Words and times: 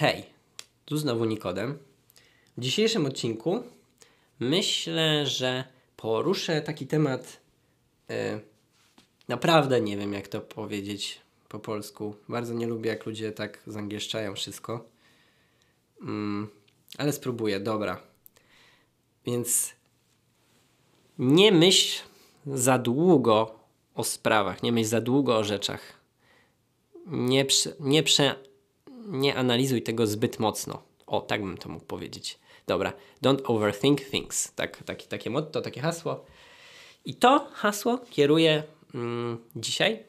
Hej, 0.00 0.24
tu 0.84 0.96
znowu 0.96 1.24
Nikodem. 1.24 1.78
W 2.56 2.60
dzisiejszym 2.60 3.06
odcinku 3.06 3.62
myślę, 4.38 5.26
że 5.26 5.64
poruszę 5.96 6.62
taki 6.62 6.86
temat. 6.86 7.40
e, 8.10 8.40
naprawdę 9.28 9.80
nie 9.80 9.96
wiem, 9.96 10.12
jak 10.12 10.28
to 10.28 10.40
powiedzieć 10.40 11.20
po 11.48 11.58
polsku. 11.58 12.16
Bardzo 12.28 12.54
nie 12.54 12.66
lubię, 12.66 12.90
jak 12.90 13.06
ludzie 13.06 13.32
tak 13.32 13.62
zangieszczają 13.66 14.34
wszystko. 14.34 14.84
Mm, 16.02 16.48
ale 16.98 17.12
spróbuję, 17.12 17.60
dobra. 17.60 18.00
Więc 19.26 19.72
nie 21.18 21.52
myśl 21.52 22.02
za 22.46 22.78
długo 22.78 23.58
o 23.94 24.04
sprawach, 24.04 24.62
nie 24.62 24.72
myśl 24.72 24.88
za 24.88 25.00
długo 25.00 25.36
o 25.36 25.44
rzeczach. 25.44 25.80
Nie, 27.06 27.44
prze, 27.44 27.72
nie, 27.80 28.02
prze, 28.02 28.49
nie 29.06 29.36
analizuj 29.36 29.82
tego 29.82 30.06
zbyt 30.06 30.38
mocno. 30.38 30.82
O, 31.06 31.20
tak 31.20 31.42
bym 31.42 31.58
to 31.58 31.68
mógł 31.68 31.84
powiedzieć. 31.84 32.38
Dobra, 32.66 32.92
don't 33.22 33.40
overthink 33.44 34.00
things. 34.00 34.52
Tak, 34.54 34.82
taki, 34.82 35.06
takie 35.06 35.30
motto, 35.30 35.60
takie 35.60 35.80
hasło. 35.80 36.24
I 37.04 37.14
to 37.14 37.48
hasło 37.52 37.98
kieruję 38.10 38.62
mm, 38.94 39.38
dzisiaj 39.56 40.04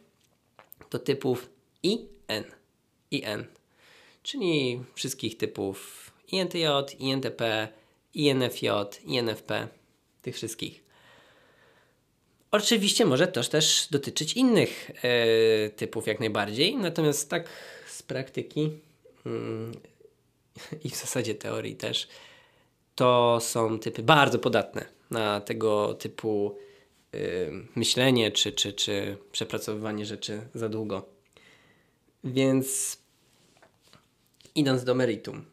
do 0.91 0.99
typów 0.99 1.49
IN. 1.83 2.07
IN. 3.11 3.45
Czyli 4.23 4.81
wszystkich 4.95 5.37
typów 5.37 6.11
INTJ, 6.27 6.65
INTP, 6.99 7.67
INFJ, 8.13 8.67
INFP. 9.05 9.67
Tych 10.21 10.35
wszystkich. 10.35 10.83
Oczywiście 12.51 13.05
może 13.05 13.27
to 13.27 13.43
też 13.43 13.87
dotyczyć 13.91 14.33
innych 14.33 14.91
e, 15.03 15.69
typów 15.69 16.07
jak 16.07 16.19
najbardziej, 16.19 16.75
natomiast 16.75 17.29
tak 17.29 17.49
praktyki 18.11 18.71
mm, 19.25 19.71
i 20.85 20.89
w 20.89 20.95
zasadzie 20.95 21.35
teorii 21.35 21.75
też, 21.75 22.07
to 22.95 23.37
są 23.41 23.79
typy 23.79 24.03
bardzo 24.03 24.39
podatne 24.39 24.85
na 25.11 25.41
tego 25.41 25.93
typu 25.93 26.57
y, 27.15 27.51
myślenie 27.75 28.31
czy, 28.31 28.51
czy, 28.51 28.73
czy 28.73 29.17
przepracowywanie 29.31 30.05
rzeczy 30.05 30.41
za 30.53 30.69
długo. 30.69 31.05
Więc 32.23 32.97
idąc 34.55 34.83
do 34.83 34.95
meritum, 34.95 35.45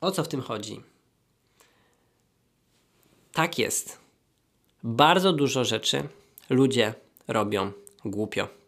o 0.00 0.10
co 0.10 0.24
w 0.24 0.28
tym 0.28 0.40
chodzi? 0.40 0.80
Tak 3.32 3.58
jest. 3.58 3.98
Bardzo 4.82 5.32
dużo 5.32 5.64
rzeczy 5.64 6.08
ludzie 6.50 6.94
robią 7.28 7.72
głupio. 8.04 8.63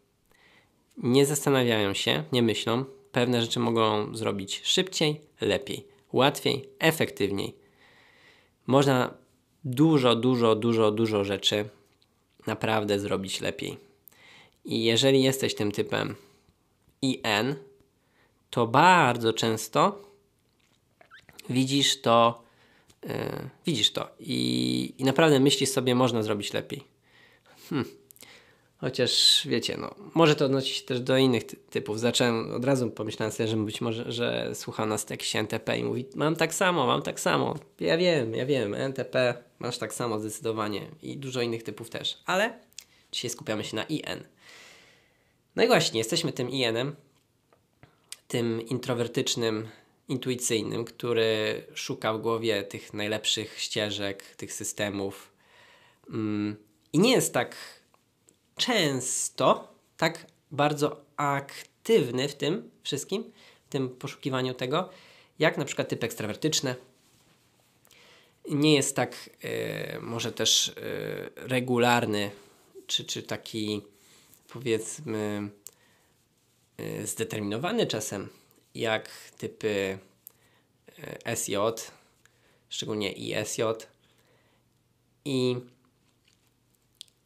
Nie 0.97 1.25
zastanawiają 1.25 1.93
się, 1.93 2.23
nie 2.31 2.41
myślą. 2.41 2.85
Pewne 3.11 3.41
rzeczy 3.41 3.59
mogą 3.59 4.15
zrobić 4.15 4.61
szybciej, 4.63 5.21
lepiej, 5.41 5.87
łatwiej, 6.13 6.69
efektywniej. 6.79 7.55
Można 8.67 9.13
dużo, 9.63 10.15
dużo, 10.15 10.55
dużo, 10.55 10.91
dużo 10.91 11.23
rzeczy 11.23 11.69
naprawdę 12.47 12.99
zrobić 12.99 13.41
lepiej. 13.41 13.77
I 14.65 14.83
jeżeli 14.83 15.23
jesteś 15.23 15.55
tym 15.55 15.71
typem 15.71 16.15
IN, 17.01 17.55
to 18.49 18.67
bardzo 18.67 19.33
często 19.33 20.01
widzisz 21.49 22.01
to, 22.01 22.43
yy, 23.03 23.49
widzisz 23.65 23.91
to 23.91 24.09
i, 24.19 24.93
i 24.97 25.03
naprawdę 25.03 25.39
myślisz 25.39 25.69
sobie, 25.69 25.95
można 25.95 26.23
zrobić 26.23 26.53
lepiej. 26.53 26.83
Hmm. 27.69 27.87
Chociaż 28.79 29.41
wiecie, 29.45 29.77
no, 29.77 29.95
może 30.13 30.35
to 30.35 30.45
odnosi 30.45 30.73
się 30.73 30.85
też 30.85 30.99
do 30.99 31.17
innych 31.17 31.43
ty 31.43 31.55
typów. 31.55 31.99
Zacząłem 31.99 32.55
od 32.55 32.65
razu 32.65 32.91
pomyślałem 32.91 33.31
sobie, 33.31 33.49
że 33.49 33.57
być 33.57 33.81
może, 33.81 34.11
że 34.11 34.51
słucha 34.55 34.85
nas 34.85 35.09
jakiś 35.09 35.35
NTP 35.35 35.77
i 35.77 35.83
mówi, 35.83 36.05
mam 36.15 36.35
tak 36.35 36.53
samo, 36.53 36.87
mam 36.87 37.01
tak 37.01 37.19
samo. 37.19 37.55
Ja 37.79 37.97
wiem, 37.97 38.35
ja 38.35 38.45
wiem, 38.45 38.73
NTP 38.73 39.43
masz 39.59 39.77
tak 39.77 39.93
samo 39.93 40.19
zdecydowanie 40.19 40.87
i 41.03 41.17
dużo 41.17 41.41
innych 41.41 41.63
typów 41.63 41.89
też. 41.89 42.17
Ale 42.25 42.59
dzisiaj 43.11 43.29
skupiamy 43.29 43.63
się 43.63 43.75
na 43.75 43.83
IN. 43.83 44.23
No 45.55 45.63
i 45.63 45.67
właśnie, 45.67 45.97
jesteśmy 45.97 46.33
tym 46.33 46.49
IN-em, 46.49 46.95
tym 48.27 48.61
introwertycznym, 48.61 49.67
intuicyjnym, 50.07 50.85
który 50.85 51.63
szuka 51.73 52.13
w 52.13 52.21
głowie 52.21 52.63
tych 52.63 52.93
najlepszych 52.93 53.59
ścieżek, 53.59 54.23
tych 54.23 54.53
systemów. 54.53 55.31
Mm, 56.09 56.55
I 56.93 56.99
nie 56.99 57.11
jest 57.11 57.33
tak 57.33 57.55
często 58.57 59.67
tak 59.97 60.25
bardzo 60.51 61.05
aktywny 61.17 62.29
w 62.29 62.35
tym 62.35 62.71
wszystkim, 62.83 63.31
w 63.65 63.69
tym 63.69 63.89
poszukiwaniu 63.89 64.53
tego, 64.53 64.89
jak 65.39 65.57
na 65.57 65.65
przykład 65.65 65.89
typ 65.89 66.03
ekstrawertyczny. 66.03 66.75
Nie 68.49 68.75
jest 68.75 68.95
tak 68.95 69.29
y, 69.95 69.99
może 70.01 70.31
też 70.31 70.67
y, 70.67 70.73
regularny, 71.35 72.31
czy, 72.87 73.05
czy 73.05 73.23
taki 73.23 73.81
powiedzmy 74.47 75.49
y, 76.79 77.07
zdeterminowany 77.07 77.87
czasem, 77.87 78.29
jak 78.75 79.09
typy 79.37 79.97
SJ, 81.35 81.55
szczególnie 82.69 83.11
ISJ. 83.11 83.61
I 85.25 85.55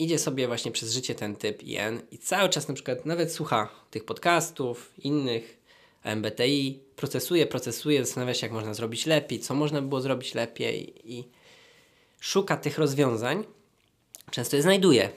idzie 0.04 0.20
sobie 0.20 0.48
właśnie 0.48 0.72
przez 0.72 0.94
życie 0.94 1.16
ten 1.16 1.36
typ 1.36 1.64
IN 1.64 2.02
i 2.12 2.18
cały 2.18 2.50
czas 2.50 2.68
na 2.68 2.74
przykład 2.74 3.06
nawet 3.06 3.34
słucha 3.34 3.70
tych 3.92 4.06
podcastów, 4.06 4.92
innych 4.98 5.62
MBTI, 6.04 6.80
procesuje, 6.96 7.48
procesuje, 7.48 8.06
zastanawia 8.06 8.34
się, 8.34 8.46
jak 8.46 8.54
można 8.54 8.74
zrobić 8.74 9.06
lepiej, 9.06 9.40
co 9.40 9.54
można 9.54 9.82
by 9.82 9.88
było 9.88 10.02
zrobić 10.02 10.36
lepiej 10.36 10.94
i 11.14 11.28
szuka 12.20 12.58
tych 12.58 12.78
rozwiązań. 12.78 13.44
Często 14.32 14.56
je 14.56 14.62
znajduje. 14.62 15.10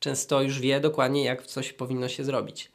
Często 0.00 0.42
już 0.42 0.60
wie 0.60 0.80
dokładnie, 0.80 1.24
jak 1.24 1.46
coś 1.46 1.72
powinno 1.72 2.08
się 2.08 2.24
zrobić. 2.24 2.70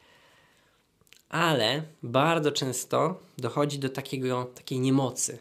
Ale 1.30 1.84
bardzo 2.04 2.52
często 2.52 3.20
dochodzi 3.38 3.80
do 3.80 3.90
takiego, 3.90 4.46
takiej 4.56 4.80
niemocy. 4.80 5.38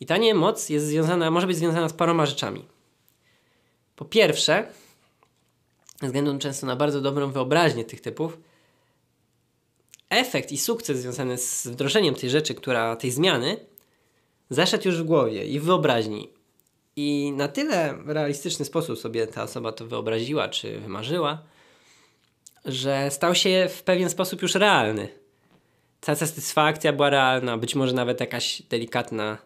I 0.00 0.06
ta 0.06 0.16
niemoc 0.16 0.68
jest 0.68 0.86
związana, 0.86 1.30
może 1.30 1.46
być 1.46 1.56
związana 1.56 1.88
z 1.88 1.92
paroma 1.92 2.26
rzeczami. 2.26 2.64
Po 3.96 4.04
pierwsze, 4.04 4.66
ze 6.00 6.06
względu 6.06 6.38
często 6.38 6.66
na 6.66 6.76
bardzo 6.76 7.00
dobrą 7.00 7.30
wyobraźnię 7.30 7.84
tych 7.84 8.00
typów, 8.00 8.38
efekt 10.10 10.52
i 10.52 10.58
sukces 10.58 10.98
związany 10.98 11.38
z 11.38 11.66
wdrożeniem 11.66 12.14
tej 12.14 12.30
rzeczy, 12.30 12.54
która, 12.54 12.96
tej 12.96 13.10
zmiany, 13.10 13.56
zaszedł 14.50 14.88
już 14.88 15.02
w 15.02 15.04
głowie 15.04 15.46
i 15.46 15.60
w 15.60 15.64
wyobraźni. 15.64 16.28
I 16.96 17.32
na 17.36 17.48
tyle 17.48 17.94
realistyczny 18.06 18.64
sposób 18.64 18.98
sobie 18.98 19.26
ta 19.26 19.42
osoba 19.42 19.72
to 19.72 19.86
wyobraziła 19.86 20.48
czy 20.48 20.80
wymarzyła, 20.80 21.42
że 22.64 23.10
stał 23.10 23.34
się 23.34 23.66
w 23.70 23.82
pewien 23.82 24.10
sposób 24.10 24.42
już 24.42 24.54
realny. 24.54 25.08
Ta 26.00 26.14
satysfakcja 26.14 26.92
była 26.92 27.10
realna, 27.10 27.58
być 27.58 27.74
może 27.74 27.92
nawet 27.92 28.20
jakaś 28.20 28.62
delikatna 28.62 29.38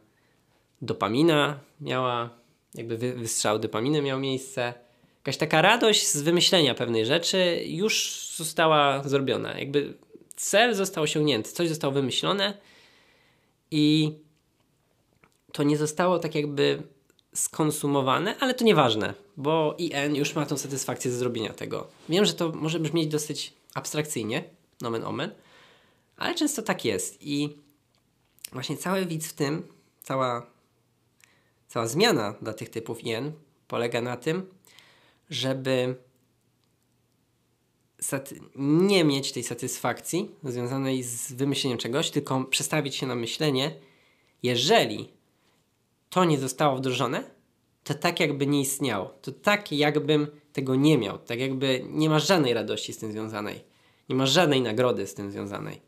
dopamina 0.83 1.61
miała, 1.81 2.31
jakby 2.75 2.97
wystrzał 2.99 3.59
dopaminy 3.59 4.03
miał 4.03 4.21
miejsce 4.21 4.75
jakaś 5.19 5.37
taka 5.37 5.63
radość 5.63 6.09
z 6.09 6.23
wymyślenia 6.23 6.75
pewnej 6.75 7.07
rzeczy 7.07 7.63
już 7.67 8.27
została 8.37 9.03
zrobiona. 9.09 9.59
Jakby 9.59 9.95
cel 10.37 10.75
został 10.75 11.05
osiągnięty, 11.05 11.53
coś 11.53 11.69
zostało 11.69 11.93
wymyślone 11.93 12.59
i 13.71 14.13
to 15.53 15.63
nie 15.63 15.77
zostało 15.77 16.19
tak 16.19 16.35
jakby 16.35 16.83
skonsumowane, 17.35 18.39
ale 18.41 18.55
to 18.55 18.65
nieważne, 18.65 19.15
bo 19.37 19.75
IN 19.79 20.17
już 20.17 20.35
ma 20.35 20.47
tą 20.47 20.57
satysfakcję 20.57 21.11
ze 21.11 21.19
zrobienia 21.19 21.53
tego. 21.53 21.87
Wiem, 22.09 22.25
że 22.25 22.35
to 22.35 22.49
może 22.49 22.81
brzmieć 22.81 23.07
dosyć 23.07 23.53
abstrakcyjnie, 23.75 24.45
nomen 24.81 25.05
omen, 25.05 25.31
ale 26.17 26.35
często 26.35 26.63
tak 26.63 26.85
jest 26.85 27.19
i 27.21 27.57
właśnie 28.53 28.77
cały 28.77 29.07
widz 29.07 29.29
w 29.29 29.33
tym, 29.33 29.67
cała, 30.03 30.47
cała 31.69 31.87
zmiana 31.87 32.35
dla 32.43 32.53
tych 32.53 32.71
typów 32.71 33.05
IN 33.05 33.33
polega 33.69 34.01
na 34.01 34.17
tym, 34.17 34.47
żeby 35.31 35.95
nie 38.57 39.05
mieć 39.05 39.33
tej 39.33 39.45
satysfakcji 39.45 40.31
związanej 40.45 41.03
z 41.03 41.33
wymyśleniem 41.33 41.79
czegoś, 41.79 42.11
tylko 42.11 42.45
przestawić 42.45 42.97
się 42.97 43.07
na 43.07 43.15
myślenie, 43.15 43.75
jeżeli 44.43 45.09
to 46.11 46.25
nie 46.25 46.39
zostało 46.39 46.77
wdrożone, 46.77 47.31
to 47.85 47.95
tak 47.95 48.21
jakby 48.21 48.47
nie 48.47 48.61
istniało. 48.61 49.15
To 49.23 49.33
tak 49.33 49.73
jakbym 49.73 50.27
tego 50.53 50.75
nie 50.75 50.99
miał. 50.99 51.19
Tak 51.19 51.39
jakby 51.39 51.85
nie 51.89 52.11
ma 52.11 52.19
żadnej 52.19 52.55
radości 52.55 52.93
z 52.93 52.99
tym 52.99 53.13
związanej. 53.13 53.65
Nie 54.09 54.17
ma 54.17 54.27
żadnej 54.27 54.63
nagrody 54.63 55.07
z 55.07 55.15
tym 55.15 55.31
związanej. 55.31 55.81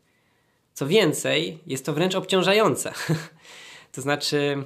Co 0.73 0.87
więcej, 0.87 1.59
jest 1.67 1.85
to 1.85 1.93
wręcz 1.93 2.15
obciążające. 2.15 2.93
to 3.93 4.01
znaczy, 4.01 4.63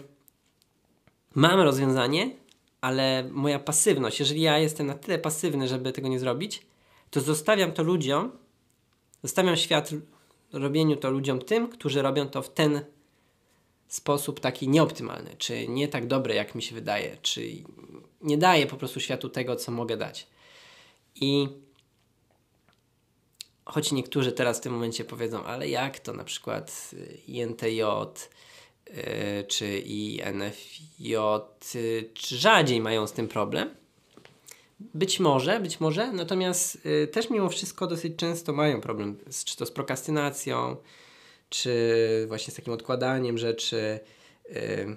mam 1.35 1.59
rozwiązanie, 1.59 2.35
ale 2.85 3.29
moja 3.31 3.59
pasywność, 3.59 4.19
jeżeli 4.19 4.41
ja 4.41 4.59
jestem 4.59 4.87
na 4.87 4.93
tyle 4.93 5.19
pasywny, 5.19 5.67
żeby 5.67 5.91
tego 5.91 6.07
nie 6.07 6.19
zrobić, 6.19 6.65
to 7.09 7.21
zostawiam 7.21 7.71
to 7.71 7.83
ludziom, 7.83 8.31
zostawiam 9.23 9.55
świat, 9.55 9.89
robieniu 10.53 10.95
to 10.95 11.11
ludziom 11.11 11.41
tym, 11.41 11.67
którzy 11.67 12.01
robią 12.01 12.29
to 12.29 12.41
w 12.41 12.53
ten 12.53 12.85
sposób 13.87 14.39
taki 14.39 14.69
nieoptymalny, 14.69 15.35
czy 15.37 15.67
nie 15.67 15.87
tak 15.87 16.07
dobry, 16.07 16.35
jak 16.35 16.55
mi 16.55 16.61
się 16.61 16.75
wydaje, 16.75 17.17
czy 17.21 17.41
nie 18.21 18.37
daje 18.37 18.67
po 18.67 18.77
prostu 18.77 18.99
światu 18.99 19.29
tego, 19.29 19.55
co 19.55 19.71
mogę 19.71 19.97
dać. 19.97 20.27
I 21.15 21.47
choć 23.65 23.91
niektórzy 23.91 24.31
teraz 24.31 24.57
w 24.57 24.61
tym 24.61 24.73
momencie 24.73 25.05
powiedzą, 25.05 25.43
ale 25.43 25.69
jak 25.69 25.99
to 25.99 26.13
na 26.13 26.23
przykład 26.23 26.91
INTJ 27.27 27.81
y, 27.81 27.85
y, 31.75 32.11
czy 32.13 32.37
rzadziej 32.37 32.81
mają 32.81 33.07
z 33.07 33.13
tym 33.13 33.27
problem? 33.27 33.69
Być 34.79 35.19
może, 35.19 35.59
być 35.59 35.79
może, 35.79 36.11
natomiast 36.11 36.85
y, 36.85 37.07
też 37.07 37.29
mimo 37.29 37.49
wszystko 37.49 37.87
dosyć 37.87 38.15
często 38.15 38.53
mają 38.53 38.81
problem, 38.81 39.17
z, 39.29 39.43
czy 39.43 39.57
to 39.57 39.65
z 39.65 39.71
prokrastynacją, 39.71 40.75
czy 41.49 42.25
właśnie 42.27 42.53
z 42.53 42.55
takim 42.55 42.73
odkładaniem 42.73 43.37
rzeczy. 43.37 43.99
Yy, 44.49 44.95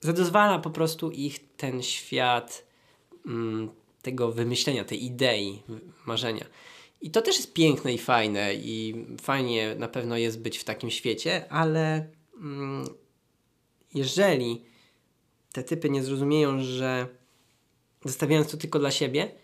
zadozwala 0.00 0.58
po 0.58 0.70
prostu 0.70 1.10
ich 1.10 1.56
ten 1.56 1.82
świat 1.82 2.66
mm, 3.26 3.70
tego 4.02 4.32
wymyślenia, 4.32 4.84
tej 4.84 5.04
idei, 5.04 5.62
marzenia. 6.06 6.44
I 7.00 7.10
to 7.10 7.22
też 7.22 7.36
jest 7.36 7.52
piękne 7.52 7.94
i 7.94 7.98
fajne, 7.98 8.54
i 8.54 9.06
fajnie 9.22 9.74
na 9.78 9.88
pewno 9.88 10.16
jest 10.16 10.40
być 10.40 10.58
w 10.58 10.64
takim 10.64 10.90
świecie, 10.90 11.44
ale 11.52 12.08
jeżeli 13.94 14.64
te 15.52 15.62
typy 15.62 15.90
nie 15.90 16.02
zrozumieją, 16.02 16.62
że 16.62 17.08
zostawiając 18.04 18.50
to 18.50 18.56
tylko 18.56 18.78
dla 18.78 18.90
siebie, 18.90 19.34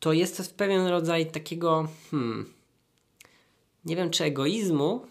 to 0.00 0.12
jest 0.12 0.36
to 0.36 0.42
pewien 0.56 0.86
rodzaj 0.86 1.30
takiego, 1.30 1.88
hmm, 2.10 2.52
nie 3.84 3.96
wiem 3.96 4.10
czy 4.10 4.24
egoizmu, 4.24 5.06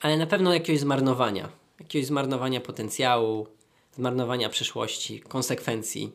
ale 0.00 0.16
na 0.16 0.26
pewno 0.26 0.54
jakiegoś 0.54 0.80
zmarnowania. 0.80 1.48
Jakiegoś 1.80 2.06
zmarnowania 2.06 2.60
potencjału, 2.60 3.46
zmarnowania 3.92 4.48
przyszłości, 4.48 5.20
konsekwencji. 5.20 6.12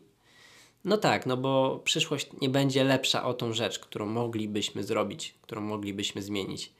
No 0.86 0.98
tak, 0.98 1.26
no 1.26 1.38
bo 1.38 1.82
przyszłość 1.84 2.30
nie 2.42 2.50
będzie 2.50 2.84
lepsza 2.84 3.26
o 3.26 3.34
tą 3.34 3.54
rzecz, 3.54 3.80
którą 3.80 4.06
moglibyśmy 4.06 4.84
zrobić, 4.84 5.36
którą 5.42 5.62
moglibyśmy 5.62 6.22
zmienić. 6.22 6.74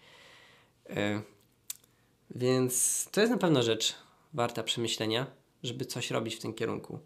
Yy. 0.90 1.37
Więc 2.36 3.06
to 3.12 3.22
jest 3.22 3.32
na 3.32 3.38
pewno 3.38 3.64
rzecz 3.64 3.96
warta 4.34 4.64
przemyślenia, 4.64 5.28
żeby 5.64 5.86
coś 5.86 6.12
robić 6.12 6.36
w 6.36 6.40
tym 6.40 6.54
kierunku. 6.54 7.00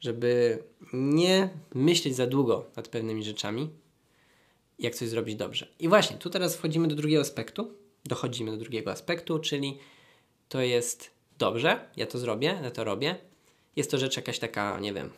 Żeby 0.00 0.62
nie 0.92 1.48
myśleć 1.74 2.16
za 2.16 2.26
długo 2.26 2.70
nad 2.76 2.88
pewnymi 2.88 3.24
rzeczami, 3.24 3.70
jak 4.78 4.94
coś 4.94 5.08
zrobić 5.08 5.36
dobrze. 5.36 5.66
I 5.78 5.88
właśnie, 5.88 6.16
tu 6.16 6.30
teraz 6.30 6.56
wchodzimy 6.56 6.88
do 6.88 6.94
drugiego 6.94 7.22
aspektu, 7.22 7.74
dochodzimy 8.04 8.50
do 8.50 8.56
drugiego 8.56 8.90
aspektu, 8.90 9.38
czyli 9.38 9.78
to 10.48 10.60
jest 10.60 11.10
dobrze, 11.38 11.88
ja 11.96 12.06
to 12.06 12.18
zrobię, 12.18 12.58
ja 12.62 12.70
to 12.70 12.84
robię. 12.84 13.16
Jest 13.76 13.90
to 13.90 13.98
rzecz 13.98 14.16
jakaś 14.16 14.38
taka, 14.38 14.80
nie 14.80 14.92
wiem, 14.92 15.10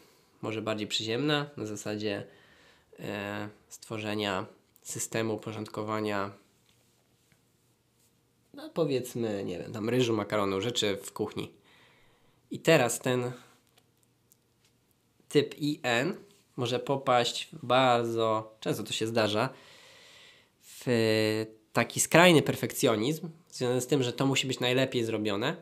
może 0.42 0.62
bardziej 0.62 0.86
przyziemna, 0.86 1.50
na 1.56 1.66
zasadzie 1.66 2.26
e, 2.98 3.48
stworzenia 3.68 4.46
systemu 4.82 5.38
porządkowania, 5.38 6.30
no 8.56 8.70
powiedzmy, 8.70 9.44
nie 9.44 9.58
wiem, 9.58 9.72
tam 9.72 9.88
ryżu, 9.88 10.12
makaronu, 10.16 10.60
rzeczy 10.60 10.98
w 11.02 11.12
kuchni. 11.12 11.52
I 12.50 12.58
teraz 12.58 12.98
ten 12.98 13.32
typ 15.28 15.54
IN 15.58 16.14
może 16.56 16.78
popaść 16.78 17.48
w 17.52 17.66
bardzo, 17.66 18.56
często 18.60 18.82
to 18.82 18.92
się 18.92 19.06
zdarza, 19.06 19.48
w 20.62 20.84
taki 21.72 22.00
skrajny 22.00 22.42
perfekcjonizm, 22.42 23.28
związany 23.50 23.80
z 23.80 23.86
tym, 23.86 24.02
że 24.02 24.12
to 24.12 24.26
musi 24.26 24.46
być 24.46 24.60
najlepiej 24.60 25.04
zrobione, 25.04 25.56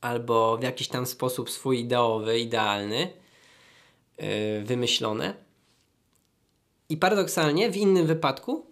albo 0.00 0.56
w 0.56 0.62
jakiś 0.62 0.88
tam 0.88 1.06
sposób 1.06 1.50
swój 1.50 1.80
ideowy, 1.80 2.40
idealny, 2.40 3.12
yy, 4.18 4.64
wymyślone. 4.64 5.34
I 6.88 6.96
paradoksalnie 6.96 7.70
w 7.70 7.76
innym 7.76 8.06
wypadku 8.06 8.71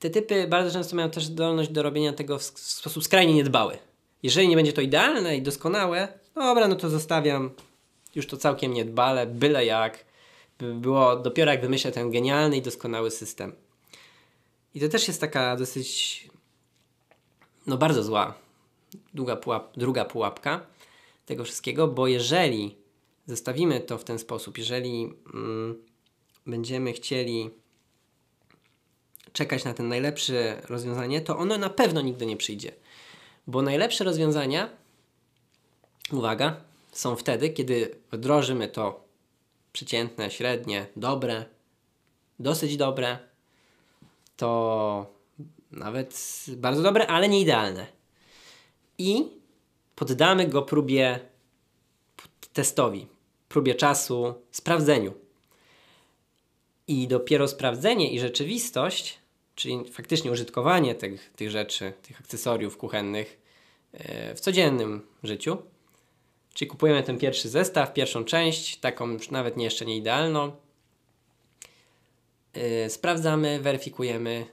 te 0.00 0.10
typy 0.10 0.48
bardzo 0.48 0.72
często 0.72 0.96
mają 0.96 1.10
też 1.10 1.24
zdolność 1.24 1.70
do 1.70 1.82
robienia 1.82 2.12
tego 2.12 2.38
w, 2.38 2.42
sposób 2.42 3.04
skrajnie 3.04 3.34
niedbały. 3.34 3.78
Jeżeli 4.22 4.48
nie 4.48 4.56
będzie 4.56 4.72
to 4.72 4.80
idealne 4.80 5.36
i 5.36 5.42
doskonałe, 5.42 6.08
dobra, 6.34 6.68
no 6.68 6.74
to 6.74 6.90
zostawiam 6.90 7.50
już 8.14 8.26
to 8.26 8.36
całkiem 8.36 8.72
niedbale, 8.72 9.26
byle 9.26 9.66
jak. 9.66 10.04
Było 10.58 11.16
dopiero 11.16 11.50
jak 11.50 11.60
wymyślę 11.60 11.92
ten 11.92 12.10
genialny 12.10 12.56
i 12.56 12.62
doskonały 12.62 13.10
system. 13.10 13.52
I 14.74 14.80
to 14.80 14.88
też 14.88 15.08
jest 15.08 15.20
taka 15.20 15.56
dosyć, 15.56 16.28
no 17.66 17.76
bardzo 17.76 18.02
zła, 18.02 18.34
długa 19.14 19.36
pułap, 19.36 19.76
druga 19.76 20.04
pułapka 20.04 20.66
tego 21.26 21.44
wszystkiego, 21.44 21.88
bo 21.88 22.06
jeżeli 22.06 22.76
zostawimy 23.26 23.80
to 23.80 23.98
w 23.98 24.04
ten 24.04 24.18
sposób, 24.18 24.58
jeżeli 24.58 25.14
mm, 25.34 25.82
będziemy 26.46 26.92
chcieli 26.92 27.50
czekać 29.32 29.64
na 29.64 29.74
ten 29.74 29.88
najlepsze 29.88 30.62
rozwiązanie, 30.68 31.20
to 31.20 31.38
ono 31.38 31.58
na 31.58 31.70
pewno 31.70 32.00
nigdy 32.00 32.26
nie 32.26 32.36
przyjdzie. 32.36 32.72
Bo 33.46 33.62
najlepsze 33.62 34.04
rozwiązania, 34.04 34.68
uwaga, 36.12 36.56
są 36.92 37.16
wtedy, 37.16 37.50
kiedy 37.50 37.94
wdrożymy 38.12 38.68
to 38.68 39.04
przeciętne, 39.72 40.30
średnie, 40.30 40.86
dobre, 40.96 41.44
dosyć 42.38 42.76
dobre, 42.76 43.18
to 44.36 45.06
nawet 45.72 46.44
bardzo 46.56 46.82
dobre, 46.82 47.06
ale 47.06 47.28
nie 47.28 47.40
idealne. 47.40 47.86
I 48.98 49.28
poddamy 49.94 50.48
go 50.48 50.62
próbie 50.62 51.20
testowi, 52.52 53.06
próbie 53.48 53.74
czasu, 53.74 54.34
sprawdzeniu. 54.50 55.12
I 56.90 57.08
dopiero 57.08 57.48
sprawdzenie 57.48 58.10
i 58.10 58.20
rzeczywistość, 58.20 59.18
czyli 59.54 59.84
faktycznie 59.92 60.30
użytkowanie 60.30 60.94
tych, 60.94 61.32
tych 61.36 61.50
rzeczy, 61.50 61.92
tych 62.02 62.20
akcesoriów 62.20 62.76
kuchennych 62.76 63.40
e, 63.92 64.34
w 64.34 64.40
codziennym 64.40 65.06
życiu, 65.22 65.58
Czyli 66.54 66.68
kupujemy 66.68 67.02
ten 67.02 67.18
pierwszy 67.18 67.48
zestaw, 67.48 67.92
pierwszą 67.92 68.24
część, 68.24 68.76
taką 68.76 69.16
nawet 69.30 69.56
nie 69.56 69.64
jeszcze 69.64 69.86
nie 69.86 69.96
idealną. 69.96 70.52
Yy, 72.54 72.90
sprawdzamy, 72.90 73.60
weryfikujemy 73.60 74.46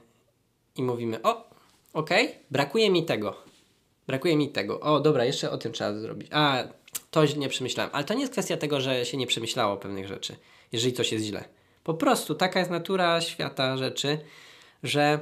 i 0.76 0.82
mówimy: 0.82 1.22
O, 1.22 1.50
ok, 1.92 2.10
brakuje 2.50 2.90
mi 2.90 3.04
tego. 3.04 3.36
Brakuje 4.06 4.36
mi 4.36 4.48
tego. 4.48 4.80
O, 4.80 5.00
dobra, 5.00 5.24
jeszcze 5.24 5.50
o 5.50 5.58
tym 5.58 5.72
trzeba 5.72 5.98
zrobić. 5.98 6.28
A, 6.30 6.64
to 7.10 7.24
nie 7.24 7.48
przemyślałem. 7.48 7.90
Ale 7.94 8.04
to 8.04 8.14
nie 8.14 8.20
jest 8.20 8.32
kwestia 8.32 8.56
tego, 8.56 8.80
że 8.80 9.06
się 9.06 9.16
nie 9.16 9.26
przemyślało 9.26 9.76
pewnych 9.76 10.08
rzeczy, 10.08 10.36
jeżeli 10.72 10.92
coś 10.92 11.12
jest 11.12 11.24
źle. 11.24 11.44
Po 11.88 11.94
prostu 11.94 12.34
taka 12.34 12.58
jest 12.58 12.70
natura 12.70 13.20
świata 13.20 13.76
rzeczy, 13.76 14.18
że 14.82 15.18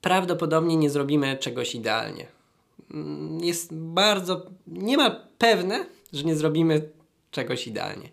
prawdopodobnie 0.00 0.76
nie 0.76 0.90
zrobimy 0.90 1.36
czegoś 1.36 1.74
idealnie. 1.74 2.26
Mm, 2.90 3.44
jest 3.44 3.74
bardzo, 3.74 4.46
nie 4.66 4.96
ma 4.96 5.10
pewne, 5.38 5.86
że 6.12 6.24
nie 6.24 6.36
zrobimy 6.36 6.88
czegoś 7.30 7.66
idealnie. 7.66 8.08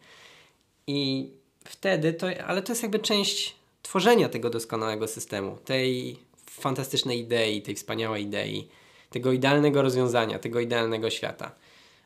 I 0.87 1.29
wtedy 1.65 2.13
to, 2.13 2.27
ale 2.47 2.61
to 2.61 2.71
jest 2.71 2.81
jakby 2.81 2.99
część 2.99 3.55
tworzenia 3.81 4.29
tego 4.29 4.49
doskonałego 4.49 5.07
systemu, 5.07 5.57
tej 5.65 6.19
fantastycznej 6.49 7.19
idei, 7.19 7.61
tej 7.61 7.75
wspaniałej 7.75 8.23
idei, 8.23 8.67
tego 9.09 9.31
idealnego 9.31 9.81
rozwiązania, 9.81 10.39
tego 10.39 10.59
idealnego 10.59 11.09
świata. 11.09 11.51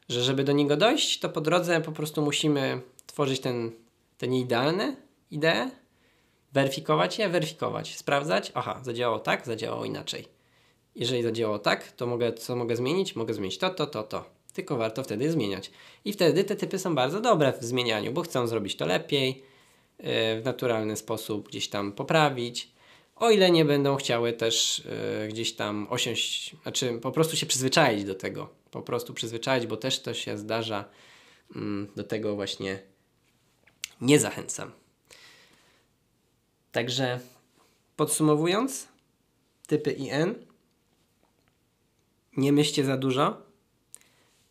Że 0.10 0.24
żeby 0.24 0.44
do 0.44 0.52
niego 0.52 0.78
dojść, 0.78 1.20
to 1.20 1.30
po 1.30 1.42
drodze 1.42 1.82
po 1.82 1.92
prostu 1.92 2.22
musimy 2.22 2.82
tworzyć 3.08 3.40
ten, 3.40 3.72
te 4.18 4.28
nieidealne 4.28 4.96
idee, 5.32 5.72
weryfikować 6.54 7.20
je, 7.20 7.30
weryfikować, 7.30 7.98
sprawdzać, 7.98 8.52
aha, 8.56 8.80
zadziałało 8.84 9.20
tak, 9.20 9.46
zadziałało 9.46 9.86
inaczej 9.86 10.38
jeżeli 10.98 11.24
zadziałało 11.24 11.60
tak, 11.60 11.92
to 11.92 12.08
mogę, 12.08 12.34
co 12.34 12.56
mogę 12.56 12.76
zmienić? 12.76 13.16
Mogę 13.16 13.34
zmienić 13.34 13.58
to, 13.58 13.70
to, 13.70 13.88
to, 13.88 14.04
to. 14.04 14.26
Tylko 14.54 14.78
warto 14.78 15.04
wtedy 15.04 15.32
zmieniać. 15.32 15.72
I 16.06 16.14
wtedy 16.14 16.44
te 16.44 16.56
typy 16.56 16.80
są 16.80 16.96
bardzo 16.96 17.22
dobre 17.22 17.54
w 17.62 17.64
zmienianiu, 17.64 18.12
bo 18.12 18.22
chcą 18.22 18.48
zrobić 18.48 18.76
to 18.76 18.86
lepiej, 18.86 19.28
yy, 19.28 20.06
w 20.42 20.42
naturalny 20.46 20.96
sposób 20.96 21.50
gdzieś 21.50 21.68
tam 21.68 21.92
poprawić. 21.92 22.72
O 23.16 23.32
ile 23.32 23.52
nie 23.52 23.66
będą 23.66 23.96
chciały 23.96 24.34
też 24.34 24.84
yy, 25.22 25.28
gdzieś 25.28 25.54
tam 25.54 25.88
osiąść, 25.90 26.56
znaczy 26.64 27.00
po 27.02 27.12
prostu 27.12 27.36
się 27.36 27.46
przyzwyczaić 27.46 28.04
do 28.04 28.16
tego. 28.16 28.50
Po 28.72 28.82
prostu 28.82 29.14
przyzwyczaić, 29.14 29.68
bo 29.68 29.78
też 29.78 30.00
to 30.00 30.14
się 30.14 30.38
zdarza. 30.38 30.86
Yy, 31.56 31.62
do 31.96 32.04
tego 32.04 32.36
właśnie 32.36 32.80
nie 34.02 34.20
zachęcam. 34.20 34.72
Także 36.72 37.20
podsumowując, 37.96 38.88
typy 39.68 39.92
IN 39.92 40.36
nie 42.38 42.52
myślcie 42.52 42.86
za 42.86 42.98
dużo, 42.98 43.42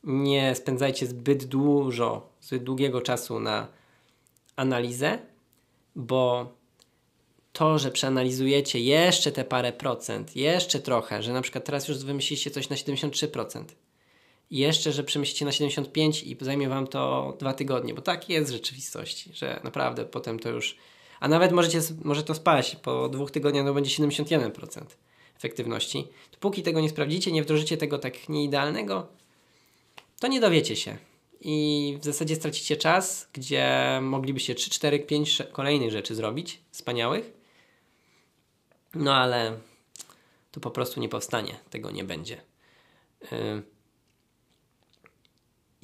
nie 0.05 0.55
spędzajcie 0.55 1.07
zbyt 1.07 1.45
dużo, 1.45 2.29
zbyt 2.41 2.65
długiego 2.65 3.01
czasu 3.01 3.41
na 3.41 3.69
analizę, 4.57 5.19
bo 5.97 6.53
to, 7.53 7.79
że 7.79 7.91
przeanalizujecie 7.91 8.81
jeszcze 8.81 9.33
te 9.33 9.45
parę 9.45 9.73
procent, 9.73 10.37
jeszcze 10.37 10.81
trochę, 10.81 11.23
że 11.23 11.33
na 11.33 11.43
przykład 11.43 11.65
teraz 11.65 11.89
już 11.89 11.99
wymyślicie 11.99 12.51
coś 12.51 12.69
na 12.69 12.77
73%, 12.77 13.65
jeszcze, 14.51 14.93
że 14.93 15.05
przemyślicie 15.05 15.45
na 15.45 15.53
75 15.53 16.23
i 16.23 16.37
zajmie 16.41 16.69
Wam 16.69 16.87
to 16.87 17.35
dwa 17.39 17.53
tygodnie, 17.53 17.95
bo 17.95 18.03
tak 18.03 18.29
jest 18.29 18.51
w 18.51 18.55
rzeczywistości, 18.55 19.31
że 19.35 19.61
naprawdę 19.65 20.05
potem 20.05 20.39
to 20.39 20.49
już, 20.49 20.77
a 21.21 21.29
nawet 21.29 21.53
możecie, 21.53 21.81
może 22.05 22.23
to 22.23 22.35
spać, 22.35 22.77
po 22.77 23.09
dwóch 23.09 23.31
tygodniach 23.31 23.67
to 23.67 23.75
będzie 23.75 24.03
71% 24.03 24.85
efektywności. 25.37 26.09
Dopóki 26.33 26.63
tego 26.63 26.81
nie 26.81 26.89
sprawdzicie, 26.89 27.33
nie 27.33 27.43
wdrożycie 27.43 27.77
tego 27.77 27.99
tak 27.99 28.29
nieidealnego, 28.29 29.07
to 30.21 30.29
nie 30.29 30.41
dowiecie 30.41 30.77
się. 30.77 30.97
I 31.41 31.99
w 32.01 32.05
zasadzie 32.05 32.37
stracicie 32.37 32.77
czas, 32.77 33.29
gdzie 33.33 33.99
moglibyście 34.03 34.55
3, 34.55 34.71
4, 34.71 35.01
5 35.01 35.43
kolejnych 35.53 35.91
rzeczy 35.91 36.15
zrobić, 36.15 36.61
wspaniałych, 36.71 37.33
no 38.95 39.15
ale 39.15 39.59
to 40.53 40.61
po 40.61 40.71
prostu 40.71 41.01
nie 41.01 41.09
powstanie, 41.09 41.59
tego 41.71 41.91
nie 41.91 42.05
będzie. 42.05 42.41
Yy. 43.33 43.76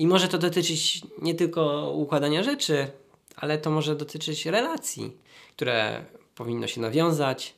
I 0.02 0.06
może 0.06 0.28
to 0.28 0.38
dotyczyć 0.38 1.02
nie 1.18 1.34
tylko 1.34 1.90
układania 1.90 2.42
rzeczy, 2.42 2.90
ale 3.36 3.58
to 3.58 3.70
może 3.70 3.96
dotyczyć 3.96 4.46
relacji, 4.46 5.16
które 5.56 6.04
powinno 6.34 6.66
się 6.66 6.80
nawiązać, 6.80 7.54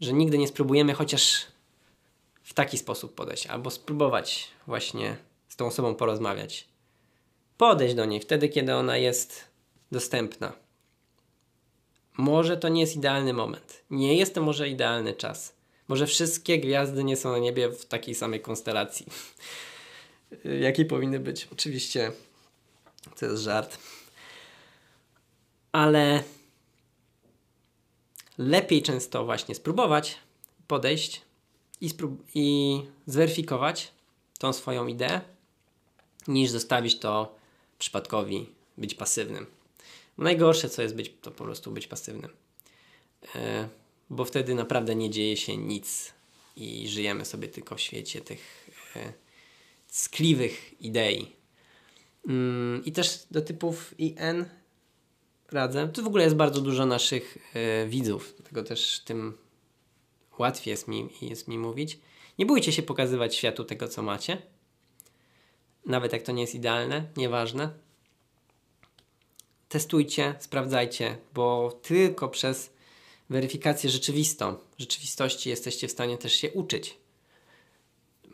że 0.00 0.12
nigdy 0.12 0.38
nie 0.38 0.48
spróbujemy 0.48 0.94
chociaż 0.94 1.46
w 2.42 2.54
taki 2.54 2.78
sposób 2.78 3.14
podejść, 3.14 3.46
albo 3.46 3.70
spróbować 3.70 4.48
właśnie 4.66 5.16
z 5.48 5.56
tą 5.56 5.66
osobą 5.66 5.94
porozmawiać. 5.94 6.68
Podejść 7.56 7.94
do 7.94 8.04
niej 8.04 8.20
wtedy, 8.20 8.48
kiedy 8.48 8.74
ona 8.74 8.96
jest 8.96 9.44
dostępna. 9.90 10.52
Może 12.16 12.56
to 12.56 12.68
nie 12.68 12.80
jest 12.80 12.96
idealny 12.96 13.32
moment. 13.32 13.84
Nie 13.90 14.16
jest 14.16 14.34
to 14.34 14.42
może 14.42 14.68
idealny 14.68 15.14
czas. 15.14 15.54
Może 15.88 16.06
wszystkie 16.06 16.58
gwiazdy 16.58 17.04
nie 17.04 17.16
są 17.16 17.32
na 17.32 17.38
niebie 17.38 17.68
w 17.68 17.86
takiej 17.86 18.14
samej 18.14 18.40
konstelacji. 18.40 19.06
Jakiej 20.60 20.86
powinny 20.86 21.20
być? 21.20 21.48
Oczywiście 21.52 22.12
to 23.18 23.26
jest 23.26 23.42
żart. 23.42 23.78
Ale 25.72 26.22
lepiej 28.38 28.82
często 28.82 29.24
właśnie 29.24 29.54
spróbować, 29.54 30.18
podejść 30.66 31.22
i, 31.80 31.88
sprób- 31.88 32.22
i 32.34 32.78
zweryfikować 33.06 33.92
tą 34.38 34.52
swoją 34.52 34.86
ideę, 34.86 35.20
niż 36.28 36.50
zostawić 36.50 36.98
to 36.98 37.34
przypadkowi, 37.78 38.48
być 38.78 38.94
pasywnym. 38.94 39.46
Najgorsze, 40.18 40.68
co 40.68 40.82
jest 40.82 40.94
być, 40.94 41.12
to 41.22 41.30
po 41.30 41.44
prostu 41.44 41.70
być 41.70 41.86
pasywnym. 41.86 42.30
E, 43.34 43.68
bo 44.10 44.24
wtedy 44.24 44.54
naprawdę 44.54 44.94
nie 44.94 45.10
dzieje 45.10 45.36
się 45.36 45.56
nic 45.56 46.12
i 46.56 46.88
żyjemy 46.88 47.24
sobie 47.24 47.48
tylko 47.48 47.76
w 47.76 47.80
świecie 47.80 48.20
tych 48.20 48.68
e, 48.96 49.12
skliwych 49.92 50.80
idei. 50.80 51.36
Mm, 52.28 52.84
I 52.84 52.92
też 52.92 53.26
do 53.30 53.42
typów 53.42 53.94
IN 53.98 54.44
radzę. 55.50 55.88
Tu 55.88 56.02
w 56.02 56.06
ogóle 56.06 56.24
jest 56.24 56.36
bardzo 56.36 56.60
dużo 56.60 56.86
naszych 56.86 57.38
e, 57.54 57.86
widzów, 57.86 58.34
dlatego 58.36 58.62
też 58.62 59.00
tym 59.00 59.38
łatwiej 60.38 60.70
jest 60.70 60.88
mi, 60.88 61.08
jest 61.22 61.48
mi 61.48 61.58
mówić. 61.58 61.98
Nie 62.38 62.46
bójcie 62.46 62.72
się 62.72 62.82
pokazywać 62.82 63.36
światu 63.36 63.64
tego, 63.64 63.88
co 63.88 64.02
macie. 64.02 64.42
Nawet 65.86 66.12
jak 66.12 66.22
to 66.22 66.32
nie 66.32 66.42
jest 66.42 66.54
idealne, 66.54 67.06
nieważne. 67.16 67.72
Testujcie, 69.68 70.34
sprawdzajcie, 70.38 71.16
bo 71.34 71.78
tylko 71.82 72.28
przez 72.28 72.72
weryfikację 73.30 73.90
rzeczywistą, 73.90 74.56
rzeczywistości 74.78 75.50
jesteście 75.50 75.88
w 75.88 75.90
stanie 75.90 76.18
też 76.18 76.32
się 76.32 76.50
uczyć. 76.50 76.98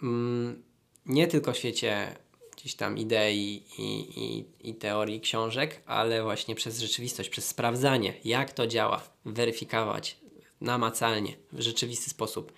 Mm, 0.02 0.67
nie 1.08 1.26
tylko 1.26 1.52
w 1.52 1.56
świecie 1.56 2.16
gdzieś 2.56 2.74
tam 2.74 2.98
idei 2.98 3.62
i, 3.78 3.82
i, 4.20 4.44
i 4.70 4.74
teorii 4.74 5.20
książek, 5.20 5.82
ale 5.86 6.22
właśnie 6.22 6.54
przez 6.54 6.80
rzeczywistość, 6.80 7.28
przez 7.28 7.48
sprawdzanie, 7.48 8.14
jak 8.24 8.52
to 8.52 8.66
działa, 8.66 9.02
weryfikować 9.24 10.16
namacalnie, 10.60 11.36
w 11.52 11.60
rzeczywisty 11.60 12.10
sposób. 12.10 12.52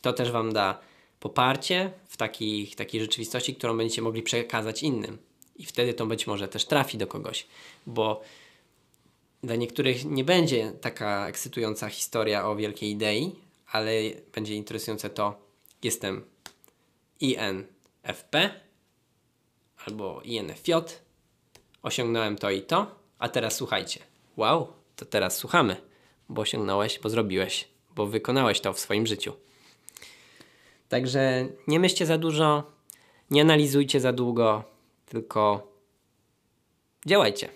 To 0.00 0.12
też 0.12 0.30
Wam 0.30 0.52
da 0.52 0.80
poparcie 1.20 1.92
w 2.08 2.16
takich, 2.16 2.76
takiej 2.76 3.00
rzeczywistości, 3.00 3.54
którą 3.54 3.76
będziecie 3.76 4.02
mogli 4.02 4.22
przekazać 4.22 4.82
innym. 4.82 5.18
I 5.56 5.64
wtedy 5.64 5.94
to 5.94 6.06
być 6.06 6.26
może 6.26 6.48
też 6.48 6.64
trafi 6.64 6.98
do 6.98 7.06
kogoś, 7.06 7.46
bo 7.86 8.22
dla 9.42 9.56
niektórych 9.56 10.04
nie 10.04 10.24
będzie 10.24 10.72
taka 10.80 11.28
ekscytująca 11.28 11.88
historia 11.88 12.48
o 12.48 12.56
wielkiej 12.56 12.90
idei, 12.90 13.34
ale 13.66 13.92
będzie 14.34 14.54
interesujące 14.54 15.10
to, 15.10 15.40
jestem 15.82 16.24
INFP, 18.04 18.50
albo 19.86 20.22
INFJ, 20.24 20.72
osiągnąłem 21.82 22.36
to 22.36 22.50
i 22.50 22.62
to, 22.62 22.94
a 23.18 23.28
teraz 23.28 23.56
słuchajcie. 23.56 24.00
Wow, 24.36 24.72
to 24.96 25.04
teraz 25.04 25.36
słuchamy, 25.36 25.76
bo 26.28 26.42
osiągnąłeś, 26.42 26.98
bo 26.98 27.08
zrobiłeś, 27.10 27.68
bo 27.94 28.06
wykonałeś 28.06 28.60
to 28.60 28.72
w 28.72 28.80
swoim 28.80 29.06
życiu. 29.06 29.32
Także 30.88 31.48
nie 31.66 31.80
myślcie 31.80 32.06
za 32.06 32.18
dużo, 32.18 32.72
nie 33.30 33.42
analizujcie 33.42 34.00
za 34.00 34.12
długo, 34.12 34.64
tylko 35.06 35.72
działajcie. 37.06 37.50